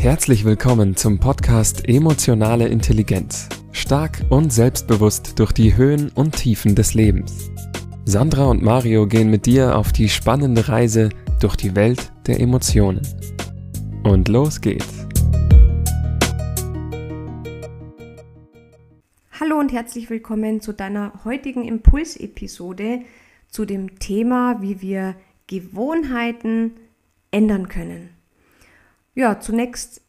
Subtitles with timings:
[0.00, 3.50] Herzlich willkommen zum Podcast Emotionale Intelligenz.
[3.72, 7.50] Stark und selbstbewusst durch die Höhen und Tiefen des Lebens.
[8.06, 13.02] Sandra und Mario gehen mit dir auf die spannende Reise durch die Welt der Emotionen.
[14.02, 15.06] Und los geht's.
[19.38, 23.02] Hallo und herzlich willkommen zu deiner heutigen Impulsepisode
[23.48, 25.14] zu dem Thema, wie wir
[25.46, 26.76] Gewohnheiten
[27.30, 28.19] ändern können.
[29.14, 30.02] Ja, zunächst,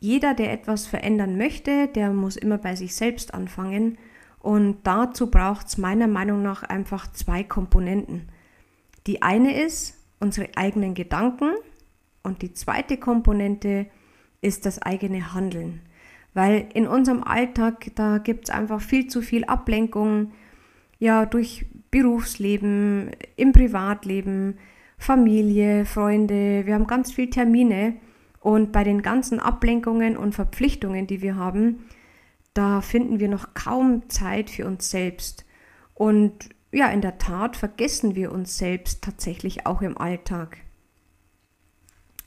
[0.00, 3.98] jeder, der etwas verändern möchte, der muss immer bei sich selbst anfangen.
[4.38, 8.28] Und dazu braucht es meiner Meinung nach einfach zwei Komponenten.
[9.06, 11.50] Die eine ist unsere eigenen Gedanken
[12.22, 13.86] und die zweite Komponente
[14.40, 15.80] ist das eigene Handeln.
[16.34, 20.32] Weil in unserem Alltag, da gibt es einfach viel zu viel Ablenkung,
[20.98, 24.58] ja, durch Berufsleben, im Privatleben,
[24.98, 27.96] Familie, Freunde, wir haben ganz viele Termine
[28.46, 31.88] und bei den ganzen Ablenkungen und Verpflichtungen, die wir haben,
[32.54, 35.44] da finden wir noch kaum Zeit für uns selbst.
[35.94, 40.58] Und ja, in der Tat vergessen wir uns selbst tatsächlich auch im Alltag.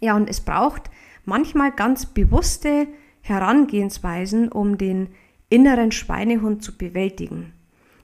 [0.00, 0.90] Ja, und es braucht
[1.24, 2.88] manchmal ganz bewusste
[3.20, 5.10] Herangehensweisen, um den
[5.50, 7.52] inneren Schweinehund zu bewältigen.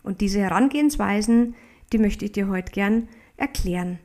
[0.04, 1.56] Und diese Herangehensweisen,
[1.92, 3.98] die möchte ich dir heute gern erklären.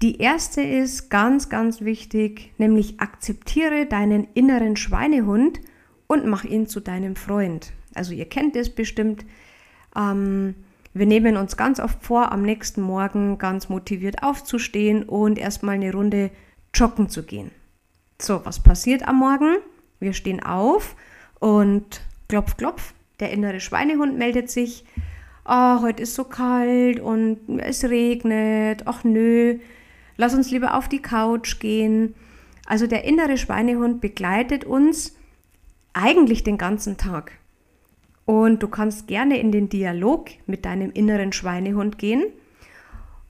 [0.00, 5.60] Die erste ist ganz, ganz wichtig, nämlich akzeptiere deinen inneren Schweinehund
[6.06, 7.72] und mach ihn zu deinem Freund.
[7.94, 9.24] Also ihr kennt es bestimmt.
[9.96, 10.54] Ähm,
[10.94, 15.92] wir nehmen uns ganz oft vor, am nächsten Morgen ganz motiviert aufzustehen und erstmal eine
[15.92, 16.30] Runde
[16.72, 17.50] joggen zu gehen.
[18.20, 19.56] So, was passiert am Morgen?
[19.98, 20.94] Wir stehen auf
[21.40, 24.84] und klopf, klopf, der innere Schweinehund meldet sich.
[25.44, 28.82] Ah, oh, heute ist so kalt und es regnet.
[28.86, 29.58] Ach nö,
[30.18, 32.14] lass uns lieber auf die Couch gehen.
[32.66, 35.16] Also der innere Schweinehund begleitet uns
[35.94, 37.32] eigentlich den ganzen Tag.
[38.26, 42.24] Und du kannst gerne in den Dialog mit deinem inneren Schweinehund gehen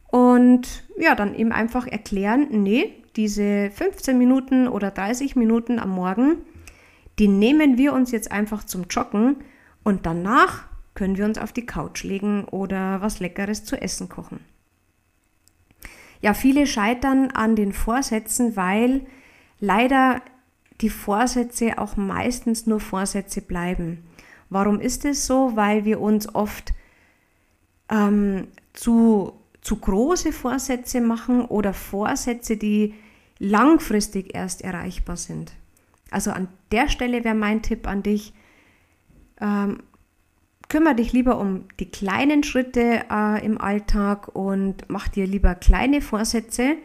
[0.09, 6.38] und ja, dann ihm einfach erklären, nee, diese 15 Minuten oder 30 Minuten am Morgen,
[7.19, 9.37] die nehmen wir uns jetzt einfach zum Joggen
[9.84, 14.41] und danach können wir uns auf die Couch legen oder was Leckeres zu essen kochen.
[16.21, 19.06] Ja, viele scheitern an den Vorsätzen, weil
[19.61, 20.21] leider
[20.81, 24.05] die Vorsätze auch meistens nur Vorsätze bleiben.
[24.51, 25.57] Warum ist es so?
[25.57, 26.73] Weil wir uns oft
[27.91, 32.95] ähm, zu, zu große Vorsätze machen oder Vorsätze, die
[33.39, 35.53] langfristig erst erreichbar sind.
[36.11, 38.33] Also an der Stelle wäre mein Tipp an dich,
[39.41, 39.83] ähm,
[40.69, 46.01] kümmere dich lieber um die kleinen Schritte äh, im Alltag und mach dir lieber kleine
[46.01, 46.77] Vorsätze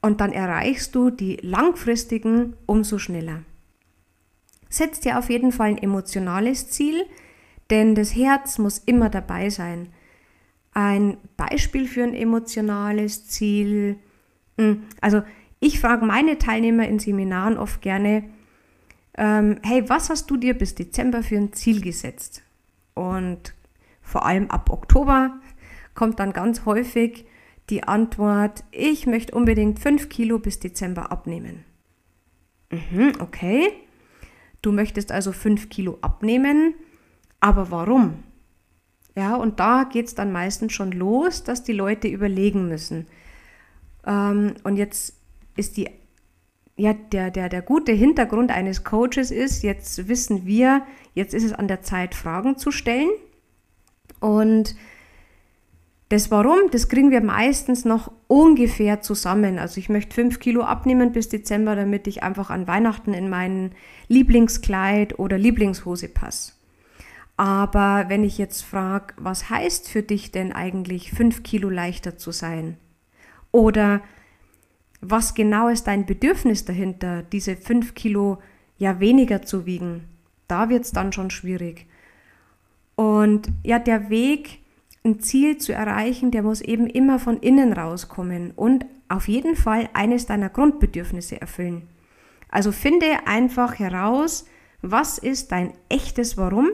[0.00, 3.42] und dann erreichst du die langfristigen umso schneller.
[4.68, 7.04] Setz dir auf jeden Fall ein emotionales Ziel,
[7.70, 9.88] denn das Herz muss immer dabei sein.
[10.72, 13.96] Ein Beispiel für ein emotionales Ziel,
[14.56, 15.22] hm, also
[15.60, 18.24] ich frage meine Teilnehmer in Seminaren oft gerne,
[19.18, 22.42] ähm, hey, was hast du dir bis Dezember für ein Ziel gesetzt?
[22.94, 23.52] Und
[24.00, 25.38] vor allem ab Oktober
[25.94, 27.26] kommt dann ganz häufig
[27.68, 31.64] die Antwort, ich möchte unbedingt 5 Kilo bis Dezember abnehmen.
[32.70, 33.72] Mhm, okay.
[34.62, 36.74] Du möchtest also 5 Kilo abnehmen,
[37.40, 38.22] aber warum?
[39.16, 43.06] Ja, und da geht es dann meistens schon los, dass die Leute überlegen müssen.
[44.06, 45.14] Ähm, und jetzt
[45.56, 45.90] ist die
[46.78, 51.52] ja, der, der, der gute Hintergrund eines Coaches ist, jetzt wissen wir, jetzt ist es
[51.52, 53.10] an der Zeit, Fragen zu stellen.
[54.20, 54.76] Und
[56.08, 59.58] das Warum, das kriegen wir meistens noch ungefähr zusammen.
[59.58, 63.72] Also ich möchte fünf Kilo abnehmen bis Dezember, damit ich einfach an Weihnachten in mein
[64.06, 66.52] Lieblingskleid oder Lieblingshose passe.
[67.36, 72.30] Aber wenn ich jetzt frage, was heißt für dich denn eigentlich fünf Kilo leichter zu
[72.30, 72.78] sein?
[73.50, 74.00] Oder
[75.00, 78.38] was genau ist dein Bedürfnis dahinter, diese fünf Kilo
[78.78, 80.04] ja weniger zu wiegen?
[80.48, 81.86] Da wird es dann schon schwierig.
[82.96, 84.60] Und ja, der Weg,
[85.04, 89.88] ein Ziel zu erreichen, der muss eben immer von innen rauskommen und auf jeden Fall
[89.92, 91.82] eines deiner Grundbedürfnisse erfüllen.
[92.48, 94.46] Also finde einfach heraus,
[94.82, 96.70] was ist dein echtes Warum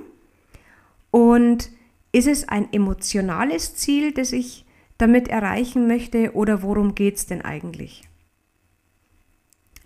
[1.10, 1.70] und
[2.12, 4.64] ist es ein emotionales Ziel, das ich
[4.98, 8.02] damit erreichen möchte oder worum geht es denn eigentlich?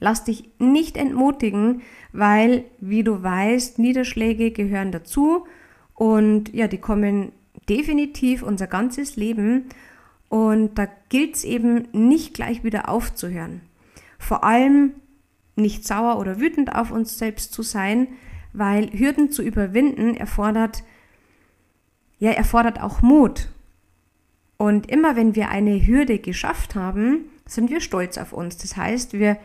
[0.00, 5.46] Lass dich nicht entmutigen, weil, wie du weißt, Niederschläge gehören dazu
[5.94, 7.32] und ja, die kommen
[7.68, 9.66] definitiv unser ganzes Leben
[10.28, 13.62] und da gilt es eben nicht gleich wieder aufzuhören.
[14.18, 14.92] Vor allem
[15.56, 18.08] nicht sauer oder wütend auf uns selbst zu sein,
[18.52, 20.82] weil Hürden zu überwinden erfordert,
[22.18, 23.48] ja, erfordert auch Mut.
[24.56, 28.56] Und immer wenn wir eine Hürde geschafft haben, sind wir stolz auf uns.
[28.56, 29.38] Das heißt, wir,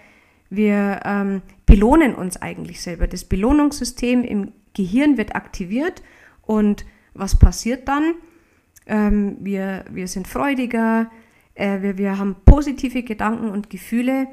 [0.56, 3.08] wir ähm, belohnen uns eigentlich selber.
[3.08, 6.04] Das Belohnungssystem im Gehirn wird aktiviert
[6.44, 8.14] und was passiert dann?
[8.86, 11.10] Ähm, wir, wir sind freudiger,
[11.56, 14.28] äh, wir, wir haben positive Gedanken und Gefühle.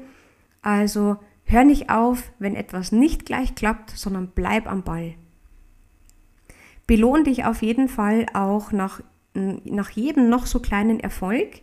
[0.61, 5.15] Also hör nicht auf, wenn etwas nicht gleich klappt, sondern bleib am Ball.
[6.85, 9.01] Belohn dich auf jeden Fall auch nach,
[9.33, 11.61] nach jedem noch so kleinen Erfolg.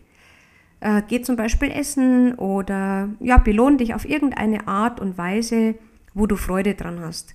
[0.81, 5.75] Äh, geh zum Beispiel essen oder ja, belohn dich auf irgendeine Art und Weise,
[6.15, 7.35] wo du Freude dran hast.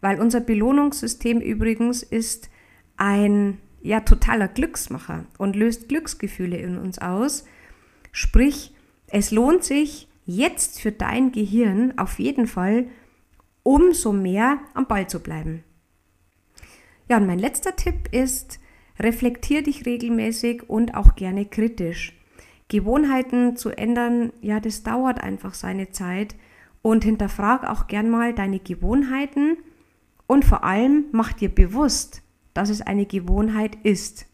[0.00, 2.50] Weil unser Belohnungssystem übrigens ist
[2.96, 7.44] ein ja totaler Glücksmacher und löst Glücksgefühle in uns aus.
[8.12, 8.74] Sprich,
[9.08, 12.86] es lohnt sich jetzt für dein Gehirn auf jeden Fall
[13.62, 15.64] umso mehr am Ball zu bleiben.
[17.08, 18.60] Ja, und mein letzter Tipp ist,
[18.98, 22.19] reflektier dich regelmäßig und auch gerne kritisch.
[22.70, 26.34] Gewohnheiten zu ändern, ja, das dauert einfach seine Zeit
[26.80, 29.58] und hinterfrag auch gern mal deine Gewohnheiten
[30.26, 32.22] und vor allem mach dir bewusst,
[32.54, 34.26] dass es eine Gewohnheit ist.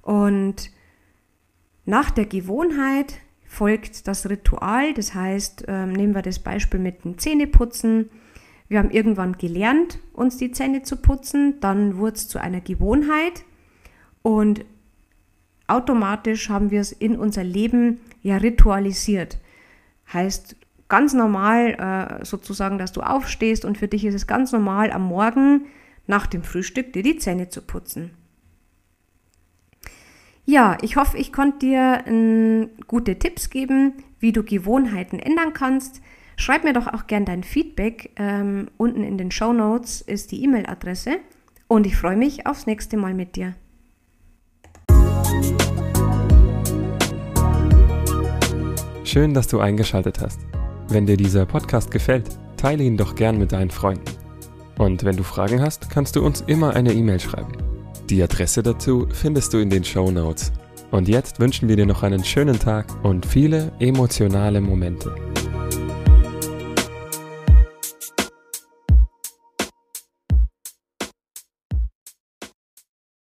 [0.00, 0.70] Und
[1.84, 3.14] nach der Gewohnheit
[3.44, 8.08] folgt das Ritual, das heißt, äh, nehmen wir das Beispiel mit dem Zähneputzen.
[8.68, 13.44] Wir haben irgendwann gelernt, uns die Zähne zu putzen, dann wurde es zu einer Gewohnheit
[14.22, 14.64] und
[15.70, 19.38] automatisch haben wir es in unser Leben ja ritualisiert.
[20.12, 20.56] Heißt
[20.88, 25.04] ganz normal äh, sozusagen, dass du aufstehst und für dich ist es ganz normal am
[25.04, 25.66] Morgen
[26.06, 28.10] nach dem Frühstück dir die Zähne zu putzen.
[30.44, 36.02] Ja, ich hoffe, ich konnte dir äh, gute Tipps geben, wie du Gewohnheiten ändern kannst.
[36.36, 38.10] Schreib mir doch auch gern dein Feedback.
[38.16, 41.18] Ähm, unten in den Show Notes ist die E-Mail-Adresse.
[41.68, 43.54] Und ich freue mich aufs nächste Mal mit dir.
[49.12, 50.38] Schön, dass du eingeschaltet hast.
[50.88, 54.04] Wenn dir dieser Podcast gefällt, teile ihn doch gern mit deinen Freunden.
[54.78, 57.50] Und wenn du Fragen hast, kannst du uns immer eine E-Mail schreiben.
[58.08, 60.52] Die Adresse dazu findest du in den Show Notes.
[60.92, 65.12] Und jetzt wünschen wir dir noch einen schönen Tag und viele emotionale Momente.